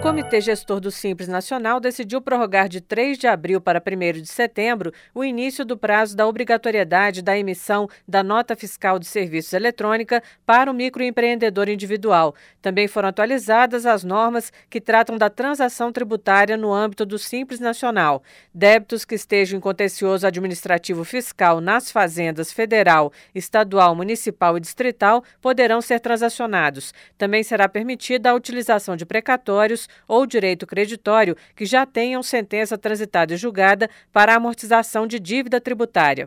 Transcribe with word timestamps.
O 0.00 0.02
Comitê 0.02 0.40
Gestor 0.40 0.80
do 0.80 0.90
Simples 0.90 1.28
Nacional 1.28 1.78
decidiu 1.78 2.22
prorrogar 2.22 2.70
de 2.70 2.80
3 2.80 3.18
de 3.18 3.26
abril 3.26 3.60
para 3.60 3.82
1 3.86 4.22
de 4.22 4.28
setembro 4.28 4.94
o 5.14 5.22
início 5.22 5.62
do 5.62 5.76
prazo 5.76 6.16
da 6.16 6.26
obrigatoriedade 6.26 7.20
da 7.20 7.36
emissão 7.36 7.86
da 8.08 8.22
nota 8.22 8.56
fiscal 8.56 8.98
de 8.98 9.04
serviços 9.04 9.52
eletrônica 9.52 10.22
para 10.46 10.70
o 10.70 10.74
microempreendedor 10.74 11.68
individual. 11.68 12.34
Também 12.62 12.88
foram 12.88 13.10
atualizadas 13.10 13.84
as 13.84 14.02
normas 14.02 14.50
que 14.70 14.80
tratam 14.80 15.18
da 15.18 15.28
transação 15.28 15.92
tributária 15.92 16.56
no 16.56 16.72
âmbito 16.72 17.04
do 17.04 17.18
Simples 17.18 17.60
Nacional. 17.60 18.22
Débitos 18.54 19.04
que 19.04 19.14
estejam 19.14 19.58
em 19.58 19.60
contencioso 19.60 20.26
administrativo 20.26 21.04
fiscal 21.04 21.60
nas 21.60 21.92
fazendas 21.92 22.50
federal, 22.50 23.12
estadual, 23.34 23.94
municipal 23.94 24.56
e 24.56 24.60
distrital 24.60 25.22
poderão 25.42 25.82
ser 25.82 26.00
transacionados. 26.00 26.94
Também 27.18 27.42
será 27.42 27.68
permitida 27.68 28.30
a 28.30 28.34
utilização 28.34 28.96
de 28.96 29.04
precatórios 29.04 29.89
ou 30.06 30.26
direito 30.26 30.66
creditório 30.66 31.36
que 31.54 31.64
já 31.64 31.86
tenham 31.86 32.22
sentença 32.22 32.76
transitada 32.76 33.34
e 33.34 33.36
julgada 33.36 33.88
para 34.12 34.34
amortização 34.34 35.06
de 35.06 35.18
dívida 35.18 35.60
tributária. 35.60 36.26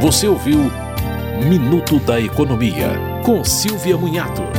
Você 0.00 0.26
ouviu 0.26 0.70
Minuto 1.48 2.00
da 2.00 2.20
Economia, 2.20 2.88
com 3.24 3.44
Silvia 3.44 3.96
Munhato. 3.96 4.57